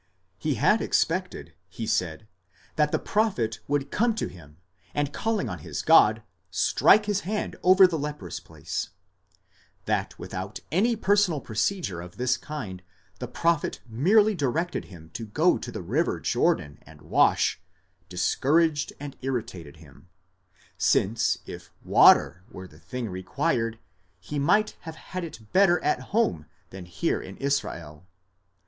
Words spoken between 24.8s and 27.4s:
had it better at home than here in